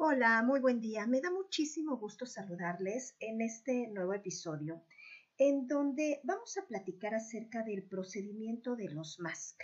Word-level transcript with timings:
Hola, 0.00 0.44
muy 0.44 0.60
buen 0.60 0.80
día. 0.80 1.08
Me 1.08 1.20
da 1.20 1.28
muchísimo 1.32 1.96
gusto 1.96 2.24
saludarles 2.24 3.16
en 3.18 3.40
este 3.40 3.88
nuevo 3.88 4.14
episodio 4.14 4.84
en 5.38 5.66
donde 5.66 6.20
vamos 6.22 6.56
a 6.56 6.68
platicar 6.68 7.16
acerca 7.16 7.64
del 7.64 7.82
procedimiento 7.82 8.76
de 8.76 8.90
los 8.90 9.18
MASC. 9.18 9.60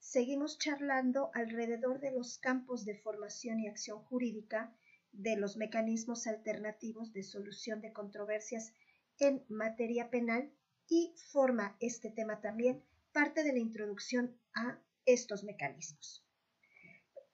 Seguimos 0.00 0.58
charlando 0.58 1.30
alrededor 1.34 2.00
de 2.00 2.10
los 2.10 2.38
campos 2.38 2.84
de 2.84 2.96
formación 2.96 3.60
y 3.60 3.68
acción 3.68 4.02
jurídica 4.02 4.74
de 5.12 5.36
los 5.36 5.56
mecanismos 5.56 6.26
alternativos 6.26 7.12
de 7.12 7.22
solución 7.22 7.80
de 7.80 7.92
controversias 7.92 8.74
en 9.20 9.44
materia 9.48 10.10
penal 10.10 10.52
y 10.88 11.14
forma 11.30 11.76
este 11.78 12.10
tema 12.10 12.40
también 12.40 12.82
parte 13.12 13.44
de 13.44 13.52
la 13.52 13.60
introducción 13.60 14.36
a 14.52 14.82
estos 15.04 15.44
mecanismos. 15.44 16.26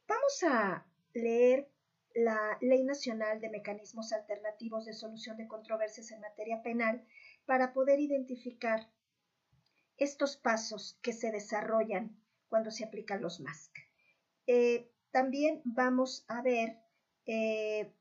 Vamos 0.07 0.43
a 0.43 0.87
leer 1.15 1.71
la 2.17 2.57
Ley 2.63 2.83
Nacional 2.83 3.41
de 3.41 3.51
Mecanismos 3.51 4.13
Alternativos 4.13 4.87
de 4.87 4.95
Solución 4.95 5.37
de 5.37 5.47
Controversias 5.47 6.11
en 6.13 6.21
Materia 6.21 6.63
Penal 6.63 7.07
para 7.45 7.75
poder 7.75 8.01
identificar 8.01 8.91
estos 9.99 10.39
pasos 10.39 10.99
que 11.03 11.13
se 11.13 11.31
desarrollan 11.31 12.19
cuando 12.49 12.71
se 12.71 12.85
aplican 12.85 13.21
los 13.21 13.41
MASC. 13.41 13.71
Eh, 14.47 14.91
también 15.11 15.61
vamos 15.65 16.25
a 16.29 16.41
ver 16.41 16.79
eh, 17.27 17.93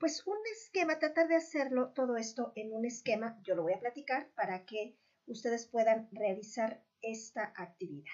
pues 0.00 0.26
un 0.26 0.38
esquema, 0.56 0.98
tratar 0.98 1.28
de 1.28 1.36
hacerlo 1.36 1.92
todo 1.92 2.16
esto 2.16 2.52
en 2.56 2.72
un 2.72 2.84
esquema, 2.84 3.40
yo 3.44 3.54
lo 3.54 3.62
voy 3.62 3.74
a 3.74 3.80
platicar 3.80 4.32
para 4.34 4.64
que 4.64 4.98
ustedes 5.26 5.68
puedan 5.68 6.08
realizar 6.10 6.84
esta 7.00 7.52
actividad. 7.54 8.10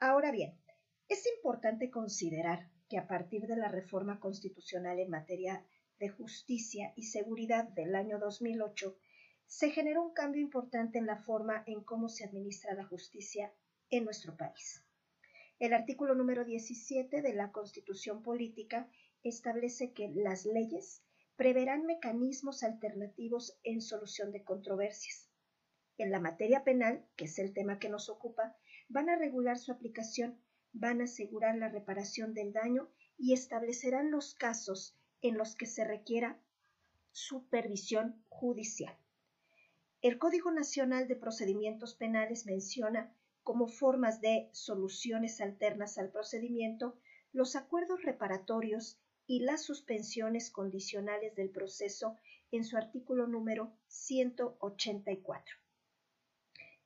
Ahora 0.00 0.32
bien, 0.32 0.58
es 1.08 1.24
importante 1.36 1.88
considerar 1.90 2.68
que 2.90 2.98
a 2.98 3.06
partir 3.06 3.46
de 3.46 3.56
la 3.56 3.68
reforma 3.68 4.18
constitucional 4.18 4.98
en 4.98 5.10
materia 5.10 5.64
de 6.00 6.08
justicia 6.08 6.92
y 6.96 7.04
seguridad 7.04 7.68
del 7.68 7.94
año 7.94 8.18
2008, 8.18 8.98
se 9.46 9.70
generó 9.70 10.02
un 10.02 10.12
cambio 10.12 10.42
importante 10.42 10.98
en 10.98 11.06
la 11.06 11.22
forma 11.22 11.62
en 11.66 11.84
cómo 11.84 12.08
se 12.08 12.24
administra 12.24 12.74
la 12.74 12.84
justicia 12.84 13.54
en 13.90 14.04
nuestro 14.04 14.36
país. 14.36 14.84
El 15.60 15.72
artículo 15.72 16.16
número 16.16 16.44
17 16.44 17.22
de 17.22 17.32
la 17.32 17.52
Constitución 17.52 18.24
Política 18.24 18.90
establece 19.22 19.92
que 19.92 20.08
las 20.08 20.44
leyes 20.44 21.04
preverán 21.36 21.86
mecanismos 21.86 22.64
alternativos 22.64 23.56
en 23.62 23.82
solución 23.82 24.32
de 24.32 24.42
controversias. 24.42 25.30
En 25.96 26.10
la 26.10 26.18
materia 26.18 26.64
penal, 26.64 27.06
que 27.14 27.26
es 27.26 27.38
el 27.38 27.52
tema 27.52 27.78
que 27.78 27.88
nos 27.88 28.08
ocupa, 28.08 28.56
van 28.88 29.10
a 29.10 29.16
regular 29.16 29.58
su 29.58 29.70
aplicación 29.70 30.42
van 30.72 31.00
a 31.00 31.04
asegurar 31.04 31.56
la 31.56 31.68
reparación 31.68 32.34
del 32.34 32.52
daño 32.52 32.88
y 33.18 33.32
establecerán 33.32 34.10
los 34.10 34.34
casos 34.34 34.96
en 35.22 35.36
los 35.36 35.56
que 35.56 35.66
se 35.66 35.84
requiera 35.84 36.40
supervisión 37.12 38.24
judicial. 38.28 38.96
El 40.02 40.18
Código 40.18 40.50
Nacional 40.50 41.08
de 41.08 41.16
Procedimientos 41.16 41.94
Penales 41.94 42.46
menciona 42.46 43.14
como 43.42 43.66
formas 43.66 44.20
de 44.20 44.48
soluciones 44.52 45.40
alternas 45.40 45.98
al 45.98 46.10
procedimiento 46.10 46.98
los 47.32 47.56
acuerdos 47.56 48.02
reparatorios 48.02 48.98
y 49.26 49.40
las 49.40 49.62
suspensiones 49.62 50.50
condicionales 50.50 51.34
del 51.36 51.50
proceso 51.50 52.16
en 52.50 52.64
su 52.64 52.76
artículo 52.76 53.26
número 53.26 53.72
184, 53.86 55.56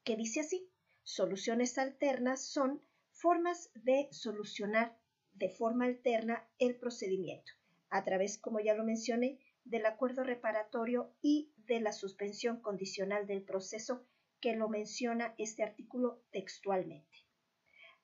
que 0.05 0.16
dice 0.16 0.40
así, 0.40 0.68
soluciones 1.02 1.78
alternas 1.78 2.44
son 2.44 2.82
formas 3.14 3.70
de 3.74 4.08
solucionar 4.10 4.98
de 5.34 5.48
forma 5.48 5.86
alterna 5.86 6.46
el 6.58 6.76
procedimiento, 6.76 7.52
a 7.88 8.04
través, 8.04 8.38
como 8.38 8.60
ya 8.60 8.74
lo 8.74 8.84
mencioné, 8.84 9.38
del 9.64 9.86
acuerdo 9.86 10.24
reparatorio 10.24 11.14
y 11.22 11.52
de 11.56 11.80
la 11.80 11.92
suspensión 11.92 12.60
condicional 12.60 13.26
del 13.26 13.42
proceso 13.42 14.05
que 14.40 14.55
lo 14.56 14.68
menciona 14.68 15.34
este 15.39 15.62
artículo 15.62 16.22
textualmente. 16.33 17.24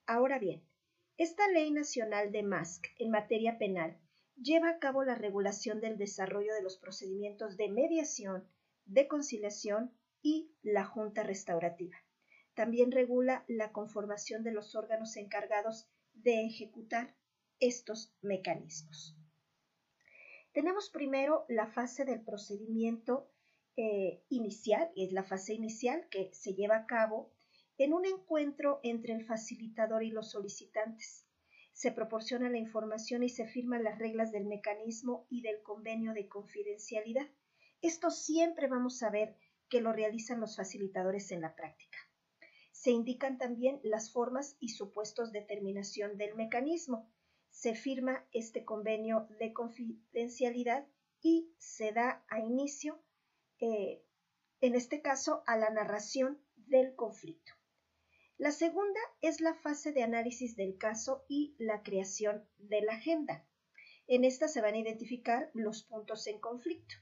Ahora 0.06 0.38
bien, 0.38 0.64
esta 1.18 1.46
ley 1.48 1.70
nacional 1.70 2.32
de 2.32 2.42
MASC 2.42 2.86
en 2.98 3.10
materia 3.10 3.58
penal 3.58 3.98
lleva 4.40 4.70
a 4.70 4.78
cabo 4.78 5.04
la 5.04 5.16
regulación 5.16 5.80
del 5.80 5.98
desarrollo 5.98 6.54
de 6.54 6.62
los 6.62 6.78
procedimientos 6.78 7.56
de 7.56 7.68
mediación, 7.68 8.48
de 8.86 9.06
conciliación 9.06 9.92
y 10.22 10.54
la 10.62 10.86
junta 10.86 11.24
restaurativa. 11.24 11.98
También 12.54 12.90
regula 12.90 13.44
la 13.48 13.72
conformación 13.72 14.42
de 14.42 14.52
los 14.52 14.74
órganos 14.74 15.16
encargados 15.16 15.88
de 16.14 16.46
ejecutar 16.46 17.14
estos 17.58 18.14
mecanismos. 18.22 19.16
Tenemos 20.52 20.90
primero 20.90 21.44
la 21.48 21.68
fase 21.68 22.04
del 22.04 22.22
procedimiento 22.22 23.30
eh, 23.76 24.24
inicial, 24.28 24.90
es 24.96 25.12
la 25.12 25.22
fase 25.22 25.54
inicial 25.54 26.08
que 26.10 26.30
se 26.34 26.54
lleva 26.54 26.76
a 26.76 26.86
cabo 26.86 27.32
en 27.78 27.94
un 27.94 28.04
encuentro 28.04 28.80
entre 28.82 29.14
el 29.14 29.24
facilitador 29.24 30.02
y 30.02 30.10
los 30.10 30.30
solicitantes. 30.30 31.26
Se 31.72 31.92
proporciona 31.92 32.50
la 32.50 32.58
información 32.58 33.22
y 33.22 33.28
se 33.28 33.46
firman 33.46 33.84
las 33.84 33.98
reglas 33.98 34.32
del 34.32 34.44
mecanismo 34.44 35.26
y 35.30 35.40
del 35.42 35.62
convenio 35.62 36.12
de 36.12 36.28
confidencialidad. 36.28 37.28
Esto 37.80 38.10
siempre 38.10 38.66
vamos 38.66 39.02
a 39.02 39.10
ver 39.10 39.36
que 39.68 39.80
lo 39.80 39.92
realizan 39.92 40.40
los 40.40 40.56
facilitadores 40.56 41.30
en 41.30 41.40
la 41.40 41.54
práctica. 41.54 41.96
Se 42.82 42.92
indican 42.92 43.36
también 43.36 43.78
las 43.82 44.10
formas 44.10 44.56
y 44.58 44.70
supuestos 44.70 45.32
de 45.32 45.42
terminación 45.42 46.16
del 46.16 46.34
mecanismo. 46.34 47.12
Se 47.50 47.74
firma 47.74 48.26
este 48.32 48.64
convenio 48.64 49.28
de 49.38 49.52
confidencialidad 49.52 50.86
y 51.20 51.52
se 51.58 51.92
da 51.92 52.24
a 52.30 52.40
inicio, 52.40 52.98
eh, 53.58 54.02
en 54.62 54.74
este 54.74 55.02
caso, 55.02 55.42
a 55.46 55.58
la 55.58 55.68
narración 55.68 56.40
del 56.56 56.94
conflicto. 56.94 57.52
La 58.38 58.50
segunda 58.50 59.00
es 59.20 59.42
la 59.42 59.52
fase 59.56 59.92
de 59.92 60.02
análisis 60.02 60.56
del 60.56 60.78
caso 60.78 61.26
y 61.28 61.54
la 61.58 61.82
creación 61.82 62.48
de 62.56 62.80
la 62.80 62.94
agenda. 62.94 63.46
En 64.06 64.24
esta 64.24 64.48
se 64.48 64.62
van 64.62 64.72
a 64.72 64.78
identificar 64.78 65.50
los 65.52 65.82
puntos 65.82 66.26
en 66.28 66.40
conflicto. 66.40 66.94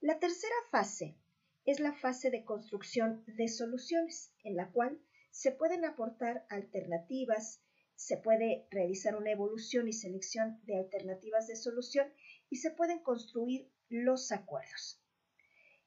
La 0.00 0.18
tercera 0.18 0.54
fase 0.70 1.16
es 1.64 1.80
la 1.80 1.94
fase 1.94 2.30
de 2.30 2.44
construcción 2.44 3.24
de 3.26 3.48
soluciones, 3.48 4.34
en 4.42 4.56
la 4.56 4.70
cual 4.70 5.00
se 5.34 5.50
pueden 5.50 5.84
aportar 5.84 6.46
alternativas, 6.48 7.60
se 7.96 8.16
puede 8.16 8.68
realizar 8.70 9.16
una 9.16 9.32
evolución 9.32 9.88
y 9.88 9.92
selección 9.92 10.60
de 10.62 10.78
alternativas 10.78 11.48
de 11.48 11.56
solución 11.56 12.06
y 12.50 12.58
se 12.58 12.70
pueden 12.70 13.00
construir 13.00 13.68
los 13.88 14.30
acuerdos. 14.30 15.02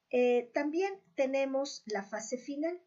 Eh, 0.09 0.52
también 0.53 0.94
tenemos 1.16 1.81
la 1.86 2.03
fase 2.03 2.38
final, 2.38 2.78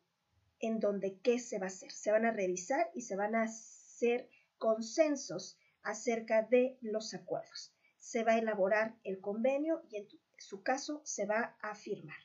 en 0.59 0.81
donde 0.81 1.19
qué 1.21 1.39
se 1.39 1.59
va 1.59 1.65
a 1.65 1.69
hacer. 1.69 1.93
Se 1.93 2.13
van 2.13 2.27
a 2.27 2.31
revisar 2.31 2.91
y 2.95 3.01
se 3.01 3.17
van 3.17 3.37
a 3.37 3.45
hacer 3.45 4.29
consensos 4.59 5.59
acerca 5.83 6.43
de 6.43 6.77
los 6.83 7.15
acuerdos. 7.15 7.75
Se 7.99 8.23
va 8.23 8.33
a 8.33 8.39
elaborar 8.39 8.99
el 9.03 9.23
convenio 9.23 9.83
y 9.89 9.97
en 9.97 10.09
su 10.37 10.63
caso 10.63 11.01
se 11.07 11.25
va 11.25 11.57
a 11.63 11.75
firmar. 11.75 12.21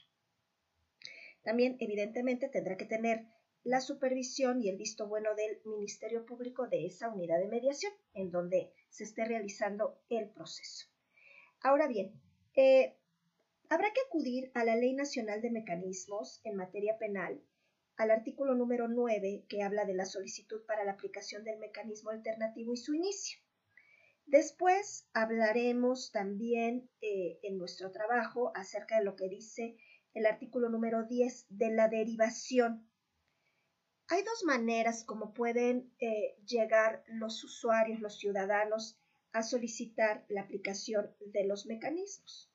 También, 1.41 1.78
evidentemente, 1.79 2.50
tendrá 2.50 2.75
que 2.75 2.85
tener 2.85 3.28
la 3.66 3.81
supervisión 3.81 4.62
y 4.62 4.70
el 4.70 4.78
visto 4.78 5.08
bueno 5.08 5.34
del 5.34 5.59
Ministerio 5.66 6.24
Público 6.24 6.68
de 6.68 6.86
esa 6.86 7.09
unidad 7.09 7.40
de 7.40 7.48
mediación 7.48 7.92
en 8.14 8.30
donde 8.30 8.72
se 8.90 9.03
esté 9.03 9.26
realizando 9.26 10.00
el 10.08 10.30
proceso. 10.30 10.86
Ahora 11.62 11.88
bien, 11.88 12.14
eh, 12.56 12.96
habrá 13.68 13.92
que 13.92 14.02
acudir 14.08 14.52
a 14.54 14.64
la 14.64 14.75
Ley 14.75 14.94
Nacional 14.94 15.42
de 15.42 15.50
Mecanismos 15.50 16.42
en 16.44 16.58
materia 16.58 17.00
penal, 17.00 17.42
al 17.98 18.12
artículo 18.12 18.54
número 18.54 18.88
9 18.88 19.46
que 19.50 19.64
habla 19.64 19.86
de 19.86 19.96
la 19.96 20.06
solicitud 20.06 20.64
para 20.68 20.84
la 20.84 20.92
aplicación 20.92 21.44
del 21.44 21.58
mecanismo 21.58 22.12
alternativo 22.12 22.72
y 22.72 22.78
su 22.78 22.94
inicio. 22.94 23.40
Después 24.28 25.08
hablaremos 25.12 26.12
también 26.12 26.88
eh, 27.01 27.39
en 27.42 27.57
nuestro 27.57 27.92
trabajo 27.92 28.51
acerca 28.54 29.00
de 29.00 29.06
lo 29.06 29.16
que 29.16 29.28
dice 29.28 29.75
el 30.13 30.28
artículo 30.28 30.69
número 30.69 31.04
10 31.04 31.48
de 31.50 31.72
la 31.72 31.88
derivación 31.88 32.88
hay 34.07 34.24
dos 34.24 34.44
maneras 34.44 35.04
como 35.04 35.34
pueden 35.34 35.92
eh, 36.00 36.36
llegar 36.46 37.04
los 37.07 37.44
usuarios, 37.44 38.00
los 38.00 38.18
ciudadanos, 38.19 38.98
a 39.31 39.44
solicitar 39.44 40.25
la 40.30 40.42
aplicación 40.42 41.12
de 41.19 41.46
los 41.46 41.66
mecanismos, 41.66 42.50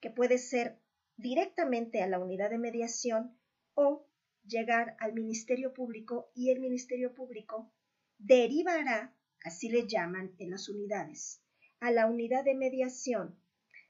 que 0.00 0.10
puede 0.10 0.38
ser 0.38 0.78
directamente 1.16 2.02
a 2.02 2.06
la 2.06 2.20
unidad 2.20 2.50
de 2.50 2.58
mediación 2.58 3.36
o 3.74 4.06
llegar 4.46 4.96
al 5.00 5.12
Ministerio 5.14 5.74
Público 5.74 6.30
y 6.34 6.50
el 6.50 6.60
Ministerio 6.60 7.14
Público 7.14 7.72
derivará, 8.18 9.12
así 9.42 9.68
le 9.68 9.88
llaman 9.88 10.34
en 10.38 10.50
las 10.50 10.68
unidades, 10.68 11.42
a 11.80 11.90
la 11.90 12.06
unidad 12.06 12.44
de 12.44 12.54
mediación 12.54 13.36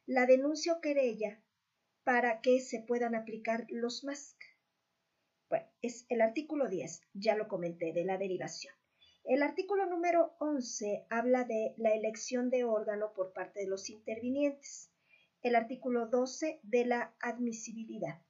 la 0.09 0.25
denuncia 0.25 0.73
o 0.73 0.81
querella 0.81 1.39
para 2.03 2.41
que 2.41 2.61
se 2.61 2.81
puedan 2.81 3.15
aplicar 3.15 3.67
los 3.69 4.05
MASC. 4.05 4.37
Bueno, 5.49 5.67
es 5.81 6.05
el 6.09 6.21
artículo 6.21 6.69
10, 6.69 7.03
ya 7.15 7.35
lo 7.35 7.49
comenté, 7.49 7.93
de 7.93 8.05
la 8.05 8.19
derivación. 8.19 8.75
El 9.25 9.43
artículo 9.43 9.87
número 9.87 10.37
11 10.41 11.07
habla 11.11 11.45
de 11.45 11.75
la 11.77 11.91
elección 11.95 12.51
de 12.51 12.65
órgano 12.65 13.13
por 13.15 13.33
parte 13.33 13.61
de 13.61 13.67
los 13.67 13.91
intervinientes. 13.91 14.91
El 15.43 15.55
artículo 15.55 16.07
12 16.07 16.61
de 16.63 16.87
la 16.87 17.15
admisibilidad. 17.21 18.23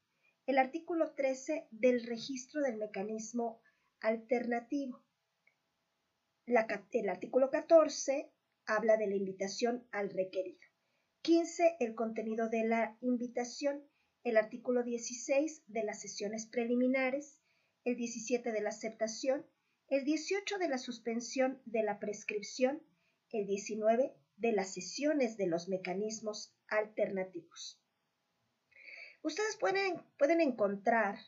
El 0.46 0.58
artículo 0.58 1.14
13 1.14 1.68
del 1.70 2.04
registro 2.04 2.62
del 2.62 2.78
mecanismo 2.78 3.60
alternativo. 4.00 5.04
el 6.46 7.08
artículo 7.08 7.50
14 7.50 8.32
habla 8.66 8.96
de 8.96 9.06
la 9.06 9.14
invitación 9.14 9.86
al 9.90 10.10
requerido. 10.10 10.60
15. 11.22 11.76
El 11.80 11.94
contenido 11.94 12.48
de 12.48 12.64
la 12.64 12.96
invitación. 13.00 13.82
El 14.24 14.36
artículo 14.36 14.82
16 14.82 15.62
de 15.66 15.84
las 15.84 16.00
sesiones 16.00 16.46
preliminares. 16.46 17.40
El 17.84 17.96
17 17.96 18.52
de 18.52 18.60
la 18.60 18.70
aceptación 18.70 19.46
el 19.90 20.04
18 20.04 20.58
de 20.58 20.68
la 20.68 20.76
suspensión 20.76 21.62
de 21.64 21.82
la 21.82 21.98
prescripción, 21.98 22.82
el 23.30 23.46
19 23.46 24.14
de 24.36 24.52
las 24.52 24.74
sesiones 24.74 25.38
de 25.38 25.46
los 25.46 25.68
mecanismos 25.68 26.54
alternativos. 26.68 27.80
Ustedes 29.22 29.56
pueden, 29.56 30.02
pueden 30.18 30.42
encontrar 30.42 31.18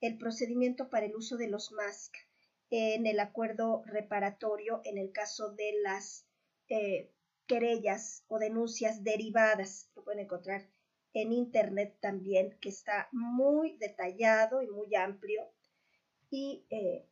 el 0.00 0.16
procedimiento 0.16 0.90
para 0.90 1.06
el 1.06 1.16
uso 1.16 1.36
de 1.36 1.48
los 1.48 1.72
MASC 1.72 2.14
en 2.70 3.06
el 3.06 3.18
acuerdo 3.18 3.82
reparatorio 3.84 4.80
en 4.84 4.96
el 4.96 5.10
caso 5.10 5.52
de 5.52 5.72
las 5.82 6.24
eh, 6.68 7.12
querellas 7.46 8.24
o 8.28 8.38
denuncias 8.38 9.02
derivadas. 9.02 9.90
Lo 9.96 10.04
pueden 10.04 10.24
encontrar 10.24 10.70
en 11.14 11.32
internet 11.32 11.96
también, 12.00 12.58
que 12.60 12.68
está 12.68 13.08
muy 13.12 13.76
detallado 13.78 14.62
y 14.62 14.68
muy 14.68 14.94
amplio. 14.94 15.48
Y 16.28 16.66
eh, 16.70 17.06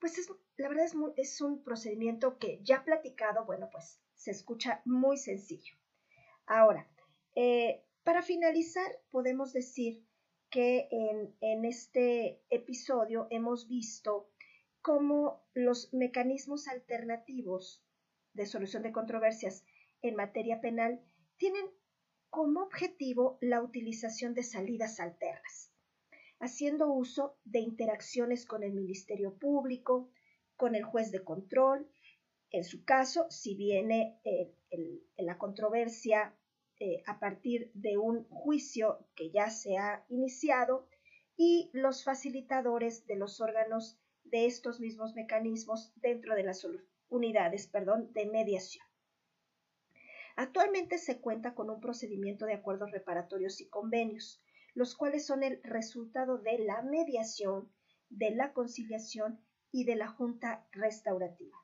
pues 0.00 0.18
es, 0.18 0.28
la 0.56 0.68
verdad 0.68 0.86
es, 0.86 0.94
es 1.16 1.40
un 1.40 1.62
procedimiento 1.62 2.38
que 2.38 2.60
ya 2.62 2.82
platicado, 2.84 3.44
bueno, 3.44 3.68
pues 3.70 4.00
se 4.14 4.30
escucha 4.30 4.80
muy 4.84 5.18
sencillo. 5.18 5.74
Ahora, 6.46 6.88
eh, 7.34 7.84
para 8.02 8.22
finalizar, 8.22 8.90
podemos 9.10 9.52
decir 9.52 10.04
que 10.50 10.88
en, 10.90 11.34
en, 11.40 11.64
este 11.64 12.42
episodio 12.50 13.26
hemos 13.30 13.68
visto 13.68 14.30
cómo 14.82 15.42
los 15.54 15.92
mecanismos 15.94 16.68
alternativos 16.68 17.82
de 18.34 18.46
solución 18.46 18.82
de 18.82 18.92
controversias 18.92 19.64
en 20.02 20.16
materia 20.16 20.60
penal 20.60 21.00
tienen 21.36 21.66
como 22.32 22.62
objetivo 22.62 23.36
la 23.42 23.62
utilización 23.62 24.32
de 24.32 24.42
salidas 24.42 25.00
alternas 25.00 25.70
haciendo 26.40 26.92
uso 26.92 27.36
de 27.44 27.60
interacciones 27.60 28.46
con 28.46 28.64
el 28.64 28.72
Ministerio 28.72 29.38
Público, 29.38 30.10
con 30.56 30.74
el 30.74 30.82
juez 30.82 31.12
de 31.12 31.22
control, 31.22 31.88
en 32.50 32.64
su 32.64 32.84
caso, 32.84 33.26
si 33.30 33.54
viene 33.54 34.18
eh, 34.24 34.52
la 35.18 35.38
controversia 35.38 36.34
eh, 36.80 37.02
a 37.06 37.20
partir 37.20 37.70
de 37.74 37.96
un 37.96 38.24
juicio 38.24 39.06
que 39.14 39.30
ya 39.30 39.50
se 39.50 39.76
ha 39.76 40.04
iniciado, 40.08 40.88
y 41.36 41.70
los 41.74 42.02
facilitadores 42.02 43.06
de 43.06 43.16
los 43.16 43.40
órganos 43.40 44.00
de 44.24 44.46
estos 44.46 44.80
mismos 44.80 45.14
mecanismos 45.14 45.92
dentro 45.96 46.34
de 46.34 46.44
las 46.44 46.66
unidades 47.08 47.68
perdón, 47.68 48.12
de 48.14 48.26
mediación. 48.26 48.84
Actualmente 50.42 50.98
se 50.98 51.20
cuenta 51.20 51.54
con 51.54 51.70
un 51.70 51.78
procedimiento 51.78 52.46
de 52.46 52.54
acuerdos 52.54 52.90
reparatorios 52.90 53.60
y 53.60 53.68
convenios, 53.68 54.42
los 54.74 54.96
cuales 54.96 55.24
son 55.24 55.44
el 55.44 55.62
resultado 55.62 56.36
de 56.36 56.58
la 56.58 56.82
mediación, 56.82 57.72
de 58.08 58.32
la 58.32 58.52
conciliación 58.52 59.40
y 59.70 59.84
de 59.84 59.94
la 59.94 60.08
junta 60.08 60.66
restaurativa. 60.72 61.56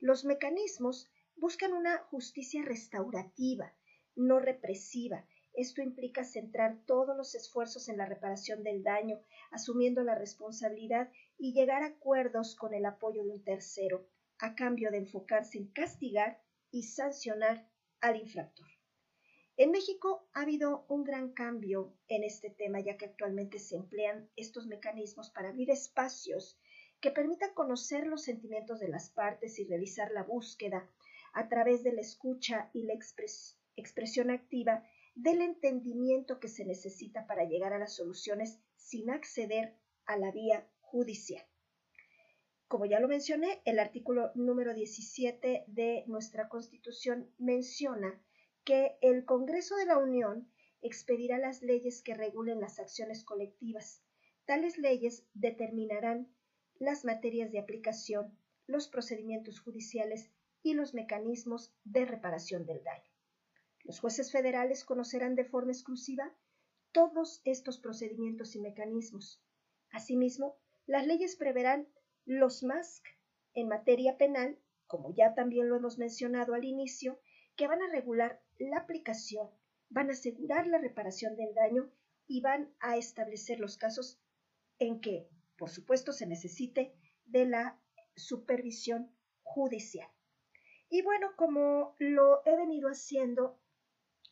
Los 0.00 0.24
mecanismos 0.24 1.08
buscan 1.36 1.72
una 1.72 1.98
justicia 2.10 2.64
restaurativa, 2.64 3.72
no 4.16 4.40
represiva. 4.40 5.24
Esto 5.52 5.80
implica 5.80 6.24
centrar 6.24 6.82
todos 6.86 7.16
los 7.16 7.36
esfuerzos 7.36 7.88
en 7.88 7.98
la 7.98 8.06
reparación 8.06 8.64
del 8.64 8.82
daño, 8.82 9.20
asumiendo 9.52 10.02
la 10.02 10.16
responsabilidad 10.16 11.08
y 11.38 11.52
llegar 11.52 11.84
a 11.84 11.94
acuerdos 11.94 12.56
con 12.56 12.74
el 12.74 12.84
apoyo 12.84 13.22
de 13.22 13.30
un 13.30 13.44
tercero, 13.44 14.08
a 14.40 14.56
cambio 14.56 14.90
de 14.90 14.98
enfocarse 14.98 15.56
en 15.58 15.68
castigar 15.68 16.42
y 16.72 16.82
sancionar 16.82 17.68
al 18.00 18.16
infractor. 18.16 18.66
En 19.56 19.72
México 19.72 20.28
ha 20.34 20.42
habido 20.42 20.86
un 20.88 21.02
gran 21.02 21.32
cambio 21.32 21.96
en 22.06 22.22
este 22.22 22.48
tema, 22.48 22.78
ya 22.80 22.96
que 22.96 23.06
actualmente 23.06 23.58
se 23.58 23.74
emplean 23.74 24.30
estos 24.36 24.66
mecanismos 24.66 25.30
para 25.30 25.48
abrir 25.48 25.70
espacios 25.70 26.56
que 27.00 27.10
permitan 27.10 27.54
conocer 27.54 28.06
los 28.06 28.22
sentimientos 28.22 28.78
de 28.78 28.88
las 28.88 29.10
partes 29.10 29.58
y 29.58 29.64
realizar 29.64 30.12
la 30.12 30.22
búsqueda 30.22 30.88
a 31.32 31.48
través 31.48 31.82
de 31.82 31.92
la 31.92 32.00
escucha 32.00 32.70
y 32.72 32.84
la 32.84 32.94
expresión 32.94 34.30
activa 34.30 34.84
del 35.14 35.42
entendimiento 35.42 36.38
que 36.38 36.48
se 36.48 36.64
necesita 36.64 37.26
para 37.26 37.44
llegar 37.44 37.72
a 37.72 37.78
las 37.78 37.96
soluciones 37.96 38.60
sin 38.76 39.10
acceder 39.10 39.74
a 40.06 40.16
la 40.16 40.30
vía 40.30 40.68
judicial. 40.80 41.44
Como 42.68 42.84
ya 42.84 43.00
lo 43.00 43.08
mencioné, 43.08 43.62
el 43.64 43.78
artículo 43.78 44.30
número 44.34 44.74
17 44.74 45.64
de 45.68 46.04
nuestra 46.06 46.50
Constitución 46.50 47.32
menciona 47.38 48.22
que 48.62 48.98
el 49.00 49.24
Congreso 49.24 49.74
de 49.76 49.86
la 49.86 49.96
Unión 49.96 50.52
expedirá 50.82 51.38
las 51.38 51.62
leyes 51.62 52.02
que 52.02 52.12
regulen 52.12 52.60
las 52.60 52.78
acciones 52.78 53.24
colectivas. 53.24 54.02
Tales 54.44 54.76
leyes 54.76 55.24
determinarán 55.32 56.30
las 56.74 57.06
materias 57.06 57.50
de 57.50 57.58
aplicación, 57.58 58.38
los 58.66 58.86
procedimientos 58.86 59.60
judiciales 59.60 60.30
y 60.62 60.74
los 60.74 60.92
mecanismos 60.92 61.74
de 61.84 62.04
reparación 62.04 62.66
del 62.66 62.84
daño. 62.84 63.10
Los 63.82 63.98
jueces 63.98 64.30
federales 64.30 64.84
conocerán 64.84 65.36
de 65.36 65.46
forma 65.46 65.72
exclusiva 65.72 66.36
todos 66.92 67.40
estos 67.46 67.78
procedimientos 67.78 68.54
y 68.56 68.60
mecanismos. 68.60 69.42
Asimismo, 69.90 70.58
las 70.84 71.06
leyes 71.06 71.36
preverán 71.36 71.88
los 72.28 72.62
MASC 72.62 73.02
en 73.54 73.68
materia 73.68 74.18
penal, 74.18 74.58
como 74.86 75.14
ya 75.14 75.34
también 75.34 75.70
lo 75.70 75.76
hemos 75.76 75.96
mencionado 75.96 76.52
al 76.52 76.64
inicio, 76.64 77.18
que 77.56 77.66
van 77.66 77.80
a 77.80 77.90
regular 77.90 78.42
la 78.58 78.76
aplicación, 78.76 79.48
van 79.88 80.10
a 80.10 80.12
asegurar 80.12 80.66
la 80.66 80.76
reparación 80.76 81.36
del 81.36 81.54
daño 81.54 81.90
y 82.26 82.42
van 82.42 82.70
a 82.80 82.98
establecer 82.98 83.60
los 83.60 83.78
casos 83.78 84.20
en 84.78 85.00
que, 85.00 85.26
por 85.56 85.70
supuesto, 85.70 86.12
se 86.12 86.26
necesite 86.26 86.94
de 87.24 87.46
la 87.46 87.80
supervisión 88.14 89.10
judicial. 89.42 90.08
Y 90.90 91.00
bueno, 91.00 91.30
como 91.34 91.94
lo 91.98 92.44
he 92.44 92.56
venido 92.56 92.90
haciendo, 92.90 93.58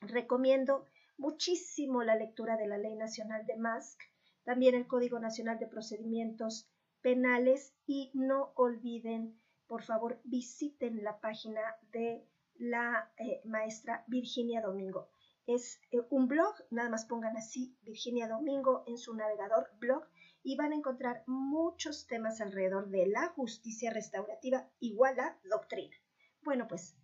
recomiendo 0.00 0.84
muchísimo 1.16 2.02
la 2.02 2.14
lectura 2.14 2.58
de 2.58 2.66
la 2.66 2.76
Ley 2.76 2.94
Nacional 2.94 3.46
de 3.46 3.56
MASC, 3.56 3.98
también 4.44 4.74
el 4.74 4.86
Código 4.86 5.18
Nacional 5.18 5.58
de 5.58 5.66
Procedimientos 5.66 6.68
Penales 7.06 7.72
y 7.86 8.10
no 8.14 8.52
olviden, 8.56 9.40
por 9.68 9.84
favor, 9.84 10.20
visiten 10.24 11.04
la 11.04 11.20
página 11.20 11.60
de 11.92 12.26
la 12.56 13.12
eh, 13.16 13.40
maestra 13.44 14.02
Virginia 14.08 14.60
Domingo. 14.60 15.08
Es 15.46 15.80
eh, 15.92 16.00
un 16.10 16.26
blog, 16.26 16.56
nada 16.70 16.90
más 16.90 17.04
pongan 17.04 17.36
así 17.36 17.78
Virginia 17.82 18.26
Domingo 18.26 18.82
en 18.88 18.98
su 18.98 19.14
navegador 19.14 19.70
blog 19.78 20.02
y 20.42 20.56
van 20.56 20.72
a 20.72 20.74
encontrar 20.74 21.22
muchos 21.28 22.08
temas 22.08 22.40
alrededor 22.40 22.88
de 22.88 23.06
la 23.06 23.28
justicia 23.28 23.92
restaurativa 23.92 24.68
igual 24.80 25.20
a 25.20 25.38
doctrina. 25.44 25.94
Bueno, 26.42 26.66
pues 26.66 26.96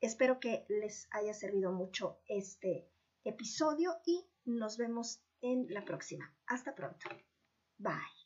espero 0.00 0.40
que 0.40 0.64
les 0.70 1.06
haya 1.10 1.34
servido 1.34 1.70
mucho 1.70 2.22
este 2.28 2.88
episodio 3.24 3.98
y 4.06 4.26
nos 4.46 4.78
vemos 4.78 5.22
en 5.42 5.66
la 5.68 5.84
próxima. 5.84 6.34
Hasta 6.46 6.74
pronto. 6.74 7.10
Bye. 7.76 8.19